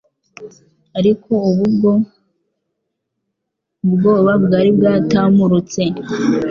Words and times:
ariko 0.99 1.31
ubu 1.49 1.63
bw 1.73 1.83
o 1.91 1.93
ubwoba 3.85 4.31
bwari 4.43 4.69
bwatamurutse, 4.77 5.83